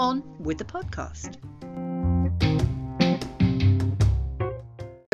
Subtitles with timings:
[0.00, 1.36] On with the podcast.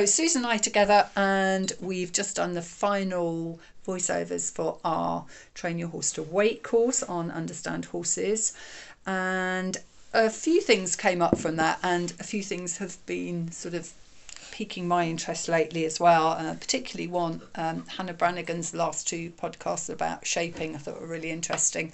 [0.08, 5.88] Susan and I together, and we've just done the final voiceovers for our Train Your
[5.88, 8.52] Horse to Wait course on Understand Horses.
[9.06, 9.78] And
[10.12, 13.92] a few things came up from that, and a few things have been sort of
[14.50, 16.28] piquing my interest lately as well.
[16.28, 21.30] Uh, particularly one, um, Hannah Branigan's last two podcasts about shaping, I thought were really
[21.30, 21.92] interesting.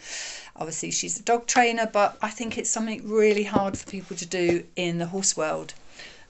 [0.56, 4.26] Obviously, she's a dog trainer, but I think it's something really hard for people to
[4.26, 5.74] do in the horse world.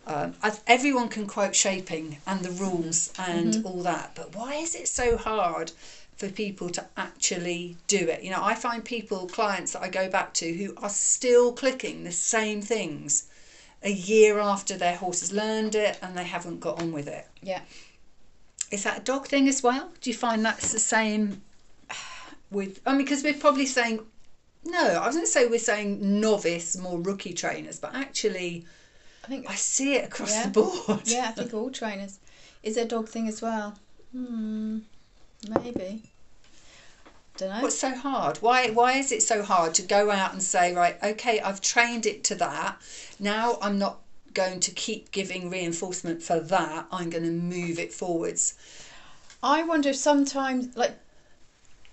[0.06, 0.34] Um,
[0.66, 3.66] everyone can quote shaping and the rules and mm-hmm.
[3.66, 5.72] all that, but why is it so hard
[6.16, 8.22] for people to actually do it?
[8.22, 12.05] You know, I find people, clients that I go back to, who are still clicking
[12.05, 13.28] the same things
[13.82, 17.27] a year after their horse has learned it and they haven't got on with it.
[17.42, 17.62] Yeah.
[18.70, 19.91] Is that a dog thing as well?
[20.00, 21.42] Do you find that's the same
[22.50, 22.80] with?
[22.86, 24.00] I mean, because we're probably saying,
[24.64, 28.66] no, I was going to say we're saying novice, more rookie trainers, but actually
[29.25, 30.44] I think I see it across yeah.
[30.44, 31.00] the board.
[31.06, 32.19] yeah, I think all trainers.
[32.62, 33.75] Is it a dog thing as well?
[34.12, 34.81] Hmm,
[35.48, 36.03] maybe.
[37.39, 37.62] Don't know.
[37.62, 38.36] What's so hard?
[38.39, 42.05] Why why is it so hard to go out and say, right, okay, I've trained
[42.05, 42.77] it to that.
[43.19, 44.00] Now I'm not
[44.34, 46.86] going to keep giving reinforcement for that.
[46.92, 48.55] I'm going to move it forwards.
[49.42, 50.98] I wonder if sometimes, like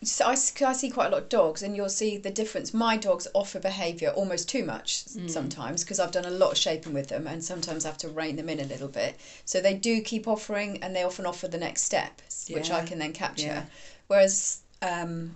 [0.03, 0.35] so I, I
[0.73, 4.09] see quite a lot of dogs and you'll see the difference my dogs offer behavior
[4.09, 5.29] almost too much mm.
[5.29, 8.09] sometimes because i've done a lot of shaping with them and sometimes i have to
[8.09, 11.47] rein them in a little bit so they do keep offering and they often offer
[11.47, 12.57] the next step yeah.
[12.57, 13.65] which i can then capture yeah.
[14.07, 15.35] whereas um,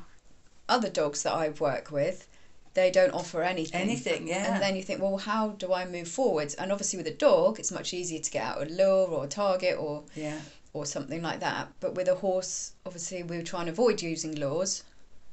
[0.67, 2.27] other dogs that i work with
[2.73, 3.79] they don't offer anything.
[3.79, 4.53] Anything, yeah.
[4.53, 6.55] And then you think, well, how do I move forwards?
[6.55, 9.27] And obviously, with a dog, it's much easier to get out a lure or a
[9.29, 10.39] target or yeah
[10.75, 11.69] or something like that.
[11.79, 14.83] But with a horse, obviously, we were trying to avoid using lures.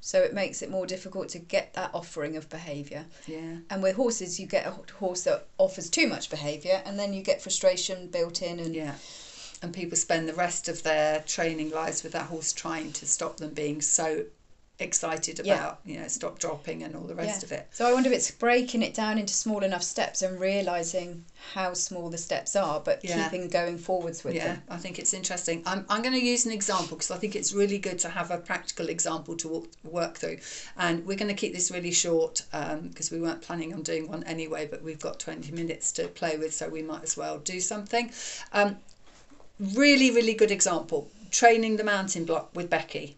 [0.01, 3.05] So it makes it more difficult to get that offering of behaviour.
[3.27, 3.57] Yeah.
[3.71, 7.23] And with horses, you get a horse that offers too much behaviour, and then you
[7.23, 8.59] get frustration built in.
[8.59, 8.95] And yeah.
[9.63, 13.37] And people spend the rest of their training lives with that horse trying to stop
[13.37, 14.25] them being so
[14.83, 15.93] excited about yeah.
[15.93, 17.47] you know stop dropping and all the rest yeah.
[17.47, 20.41] of it so i wonder if it's breaking it down into small enough steps and
[20.41, 23.23] realizing how small the steps are but yeah.
[23.25, 24.63] keeping going forwards with yeah them.
[24.69, 27.53] i think it's interesting i'm, I'm going to use an example because i think it's
[27.53, 30.39] really good to have a practical example to walk, work through
[30.77, 34.09] and we're going to keep this really short because um, we weren't planning on doing
[34.09, 37.39] one anyway but we've got 20 minutes to play with so we might as well
[37.39, 38.11] do something
[38.53, 38.77] um,
[39.75, 43.17] really really good example training the mounting block with becky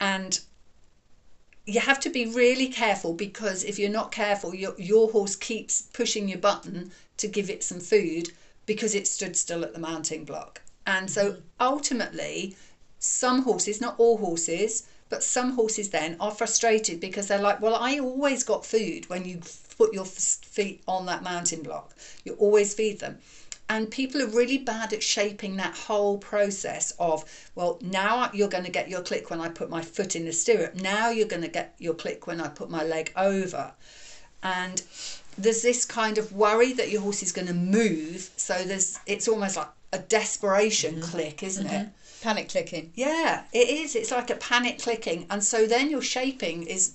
[0.00, 0.40] and
[1.68, 5.82] you have to be really careful because if you're not careful, your, your horse keeps
[5.92, 8.30] pushing your button to give it some food
[8.64, 10.62] because it stood still at the mounting block.
[10.86, 11.40] And so mm-hmm.
[11.60, 12.56] ultimately,
[12.98, 17.74] some horses, not all horses, but some horses then are frustrated because they're like, well,
[17.74, 19.42] I always got food when you
[19.76, 21.94] put your feet on that mounting block.
[22.24, 23.18] You always feed them
[23.68, 27.24] and people are really bad at shaping that whole process of
[27.54, 30.32] well now you're going to get your click when i put my foot in the
[30.32, 33.72] stirrup now you're going to get your click when i put my leg over
[34.42, 34.82] and
[35.36, 39.28] there's this kind of worry that your horse is going to move so there's it's
[39.28, 41.10] almost like a desperation mm-hmm.
[41.10, 41.82] click isn't mm-hmm.
[41.82, 41.88] it
[42.22, 46.62] panic clicking yeah it is it's like a panic clicking and so then your shaping
[46.64, 46.94] is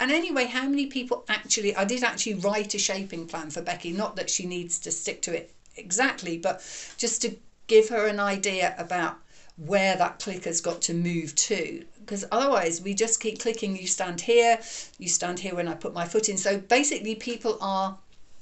[0.00, 1.76] and anyway, how many people actually?
[1.76, 3.92] I did actually write a shaping plan for Becky.
[3.92, 6.62] Not that she needs to stick to it exactly, but
[6.96, 9.16] just to give her an idea about
[9.56, 14.20] where that clicker's got to move to because otherwise we just keep clicking you stand
[14.20, 14.58] here
[14.98, 17.96] you stand here when i put my foot in so basically people are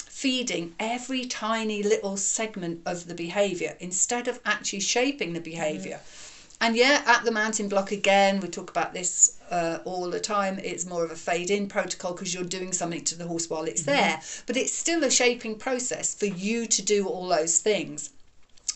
[0.07, 6.30] feeding every tiny little segment of the behavior instead of actually shaping the behavior mm.
[6.61, 10.59] And yeah at the mounting block again we talk about this uh, all the time.
[10.63, 13.65] It's more of a fade in protocol because you're doing something to the horse while
[13.65, 13.97] it's mm-hmm.
[13.97, 18.11] there, but it's still a shaping process for you to do all those things.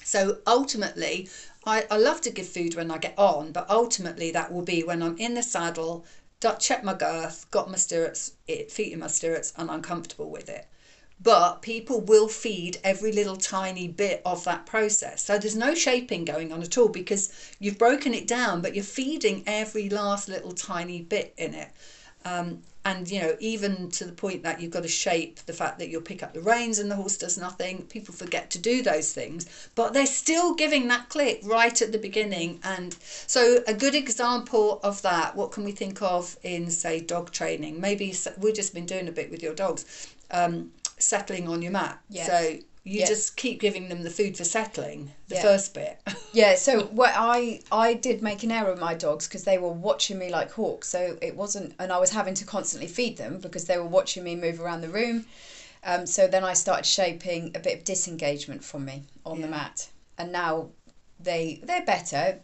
[0.03, 1.31] So ultimately,
[1.65, 4.83] I, I love to give food when I get on, but ultimately that will be
[4.83, 6.05] when I'm in the saddle,
[6.59, 8.33] check my girth, got my stirrups,
[8.69, 10.67] feet in my stirrups, and I'm comfortable with it
[11.25, 15.25] but people will feed every little tiny bit of that process.
[15.25, 18.85] So there's no shaping going on at all because you've broken it down, but you're
[18.85, 21.71] feeding every last little tiny bit in it.
[22.27, 25.79] Um, and you know, even to the point that you've got to shape the fact
[25.79, 27.83] that you'll pick up the reins and the horse does nothing.
[27.85, 31.99] People forget to do those things, but they're still giving that click right at the
[31.99, 32.61] beginning.
[32.63, 32.95] And
[33.27, 37.81] so, a good example of that, what can we think of in, say, dog training?
[37.81, 41.99] Maybe we've just been doing a bit with your dogs, um, settling on your mat.
[42.11, 43.07] So you Yeah.
[43.07, 45.43] just keep giving them the food for settling, the Yeah.
[45.43, 45.99] first bit.
[46.33, 49.73] Yeah, so what I I did make an error with my dogs because they were
[49.73, 50.89] watching me like hawks.
[50.89, 54.25] So it wasn't, and I was having to constantly feed them because they were watching
[54.25, 55.27] me move around the room.
[55.85, 59.89] Um, so then I started shaping a bit of disengagement from me on the mat,
[60.19, 60.71] and now
[61.21, 62.41] they they're better.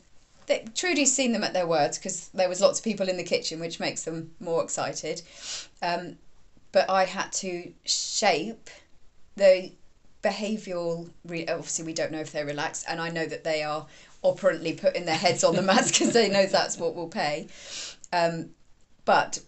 [0.46, 3.24] They, Trudy's seen them at their words because there was lots of people in the
[3.24, 5.22] kitchen, which makes them more excited.
[5.82, 6.16] Um,
[6.72, 8.70] but I had to shape
[9.36, 9.72] the
[10.22, 13.86] behavioural re- obviously we don't know if they're relaxed and i know that they are
[14.22, 17.46] operantly putting their heads on the mats because they know that's what will pay
[18.12, 18.50] um,
[19.06, 19.38] but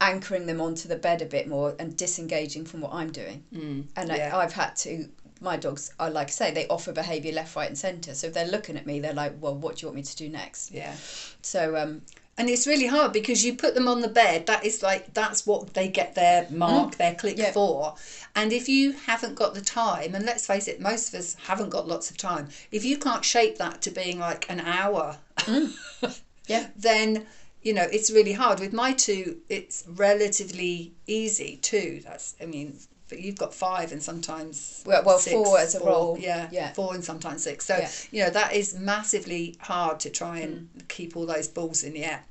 [0.00, 3.86] anchoring them onto the bed a bit more and disengaging from what i'm doing Mm,
[3.96, 4.30] and yeah.
[4.32, 5.08] I, i've had to
[5.40, 8.34] my dogs are like i say they offer behaviour left right and centre so if
[8.34, 10.70] they're looking at me they're like well what do you want me to do next
[10.70, 10.94] yeah.
[11.42, 12.00] so um,
[12.38, 14.46] And it's really hard because you put them on the bed.
[14.46, 16.96] That is like that's what they get their mark, mm.
[16.96, 17.52] their click Yeah.
[17.52, 17.94] for.
[18.34, 21.68] And if you haven't got the time, and let's face it, most of us haven't
[21.68, 22.48] got lots of time.
[22.70, 25.76] If you can't shape that to being like an hour, mm.
[26.46, 26.68] Yeah.
[26.74, 27.26] then
[27.62, 28.60] you know it's really hard.
[28.60, 32.00] With my two, it's relatively easy too.
[32.04, 32.78] That's I mean.
[33.12, 36.18] But you've got five and sometimes Well- well, six, four as a four, role.
[36.18, 36.72] Yeah, Yeah.
[36.72, 37.66] four and sometimes six.
[37.66, 37.90] So Yeah.
[38.10, 40.80] you know that is massively hard to try and hmm.
[40.88, 42.24] keep all those balls in the air.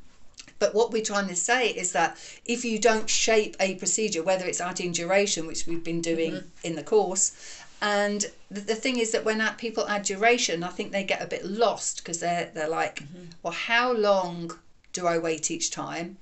[0.57, 4.47] But what we're trying to say is that if you don't shape a procedure, whether
[4.47, 6.67] it's adding duration, which we've been doing mm-hmm.
[6.67, 7.33] in the course,
[7.79, 11.21] and the, the thing is that when that people add duration, I think they get
[11.21, 13.25] a bit lost because they're they're like, mm-hmm.
[13.43, 14.57] well, how long
[14.93, 16.17] do I wait each time?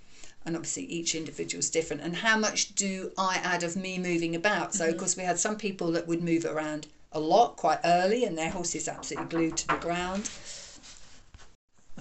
[0.49, 2.01] And obviously each individual is different.
[2.01, 4.73] And how much do I add of me moving about?
[4.73, 4.99] So of mm-hmm.
[4.99, 8.49] course we had some people that would move around a lot quite early, and their
[8.49, 10.27] horse is absolutely glued to the ground.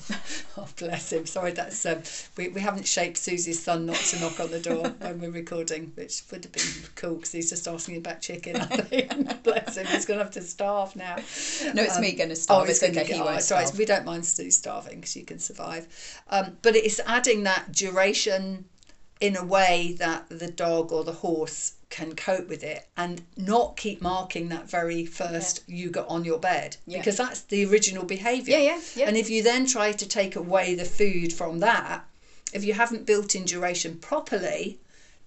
[0.57, 1.25] Oh, bless him.
[1.25, 2.03] Sorry, that's um,
[2.37, 5.93] we, we haven't shaped Susie's son not to knock on the door when we're recording,
[5.95, 6.65] which would have been
[6.97, 8.57] cool because he's just asking about chicken.
[8.57, 9.43] I think.
[9.45, 11.15] bless him, he's going to have to starve now.
[11.75, 13.53] no it's Um, me going to starve it's he's gonna okay he oh, won't it's
[13.53, 13.67] all right.
[13.69, 13.79] starve.
[13.79, 15.87] We don't mind Stu starving because you can survive.
[16.29, 18.65] Um, but it's adding that duration
[19.21, 23.77] in a way that the dog or the horse can cope with it and not
[23.77, 26.99] keep marking that very first you got on your bed Yeah.
[26.99, 28.59] because that's the original behavior.
[28.59, 32.05] yeah yeah yeah And if you then try to take away the food from that,
[32.53, 34.79] if you haven't built in duration properly,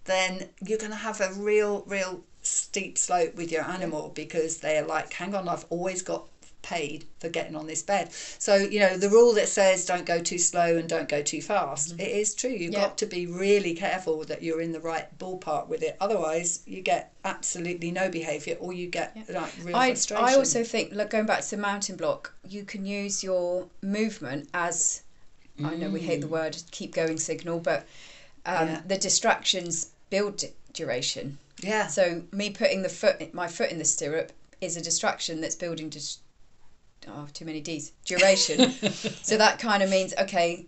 [0.05, 4.85] then you're going to have a real, real steep slope with your animal because they're
[4.85, 6.25] like, hang on, I've always got
[6.71, 8.11] paid for getting on this bed.
[8.13, 11.41] So, you know, the rule that says don't go too slow and don't go too
[11.41, 12.49] fast, it is true.
[12.49, 12.81] You've Yeah.
[12.87, 15.97] got to be really careful that you're in the right ballpark with it.
[15.99, 20.23] Otherwise, you get absolutely no behavior or you get like real I, frustration.
[20.25, 24.47] I also think, like going back to the mounting block, you can use your movement
[24.53, 25.03] as
[25.63, 27.85] I know we hate the word keep going signal, but
[28.45, 28.81] um, Yeah.
[28.87, 30.43] the distractions build
[30.73, 31.37] duration.
[31.61, 31.87] yeah.
[31.87, 34.31] So me putting the foot, my foot in the stirrup,
[34.61, 36.19] is a distraction that's building dis-
[37.07, 38.71] oh too many D's duration.
[39.23, 40.65] so that kind of means okay,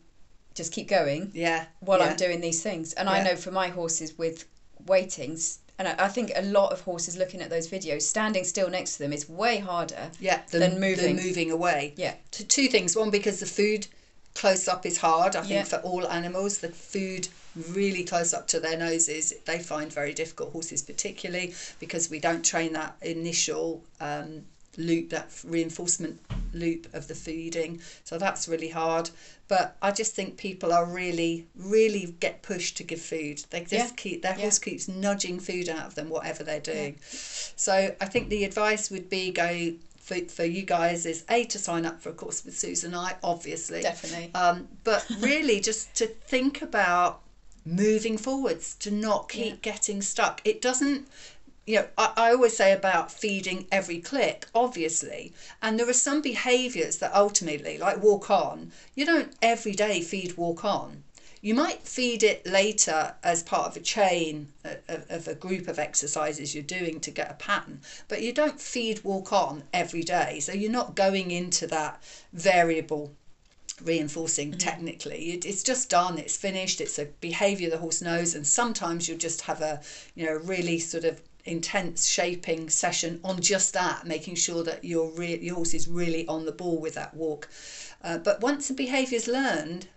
[0.55, 1.65] just keep going Yeah.
[1.79, 2.05] while yeah.
[2.05, 2.93] I'm doing these things.
[2.93, 4.45] And I know for my horses with
[4.85, 8.69] waitings, and I, I think a lot of horses looking at those videos, standing still
[8.69, 10.11] next to them is way harder.
[10.19, 11.15] Yeah, the, than moving.
[11.15, 11.93] the moving away.
[11.97, 12.15] Yeah.
[12.31, 12.95] T- two things.
[12.95, 13.87] One, because the food
[14.35, 15.35] close up is hard.
[15.35, 15.63] I think Yeah.
[15.63, 17.27] for all animals, the food
[17.69, 20.51] really close up to their noses they find very difficult.
[20.53, 24.43] Horses particularly because we don't train that initial um,
[24.77, 26.19] loop, that reinforcement
[26.53, 27.81] loop of the feeding.
[28.03, 29.09] So that's really hard.
[29.47, 33.43] But I just think people are really, really get pushed to give food.
[33.49, 33.89] They just Yeah.
[33.95, 34.41] keep their Yeah.
[34.43, 36.97] horse keeps nudging food out of them, whatever they're doing.
[37.55, 41.57] So I think the advice would be go for, for you guys is a to
[41.57, 43.81] sign up for a course with Susan I, obviously.
[43.81, 44.31] Definitely.
[44.35, 47.21] Um, but really just to think about
[47.65, 49.71] moving forwards, to not keep Yeah.
[49.73, 50.41] getting stuck.
[50.43, 51.07] It doesn't
[51.65, 55.33] you know, I, I always say about feeding every click, obviously.
[55.61, 60.37] And there are some behaviours that ultimately, like walk on, you don't every day feed
[60.37, 61.03] walk on.
[61.41, 65.77] You might feed it later as part of a chain of, of- a group of
[65.77, 70.39] exercises you're doing to get a pattern, but you don't feed walk on every day.
[70.39, 72.01] So you're not going into that
[72.31, 73.13] variable
[73.81, 74.57] reinforcing mm-hmm.
[74.59, 79.09] technically it, it's just done it's finished it's a behavior the horse knows and sometimes
[79.09, 79.81] you'll just have a
[80.13, 85.09] you know really sort of intense shaping session on just that making sure that your
[85.11, 87.49] re- your horse is really on the ball with that walk
[88.03, 89.87] uh, but once the behavior's learned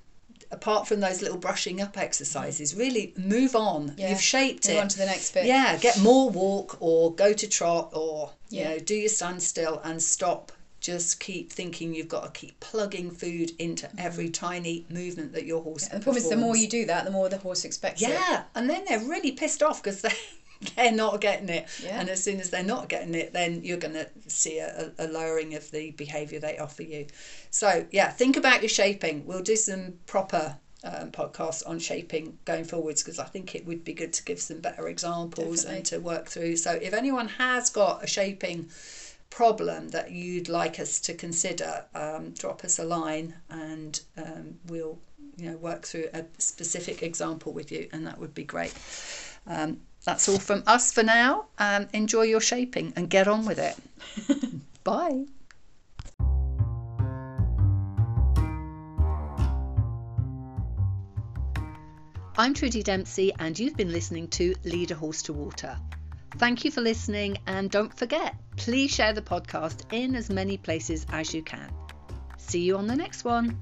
[0.53, 3.93] apart from those little brushing up exercises, really move on.
[3.97, 4.11] Yeah.
[4.11, 4.81] You've shaped Move it.
[4.81, 5.45] on to the next bit.
[5.45, 8.69] Yeah, get more walk or go to trot or you Yeah.
[8.71, 10.53] know do your standstill and stop.
[10.79, 15.62] Just keep thinking you've got to keep plugging food into every tiny movement that your
[15.62, 15.88] horse.
[15.88, 18.11] And the problem is, the more you do that, the more the horse expects it.
[18.11, 20.12] Yeah, and then they're really pissed off because they
[20.76, 21.68] they're not getting it.
[21.82, 22.00] Yeah.
[22.00, 25.08] And as soon as they're not getting it, then you're going to see a, a
[25.08, 27.06] lowering of the behaviour they offer you.
[27.50, 29.26] So yeah, think about your shaping.
[29.26, 30.58] We'll do some proper.
[30.84, 34.38] Um, podcasts on shaping going forwards because I think it would be good to give
[34.38, 35.76] some better examples Definitely.
[35.76, 36.58] and to work through.
[36.58, 38.68] So, if anyone has got a shaping
[39.30, 44.98] problem that you'd like us to consider, um, drop us a line and um, we'll
[45.36, 48.75] you know work through a specific example with you, and that would be great.
[49.46, 51.46] Um, that's all from us for now.
[51.58, 53.76] Um, enjoy your shaping and get on with it.
[54.84, 55.26] Bye.
[62.38, 65.76] I'm Trudy Dempsey, and you've been listening to Lead a Horse to Water.
[66.36, 71.06] Thank you for listening, and don't forget, please share the podcast in as many places
[71.10, 71.72] as you can.
[72.36, 73.58] See you on the next one.